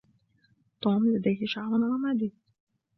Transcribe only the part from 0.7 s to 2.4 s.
توم لديه شعر رمادي.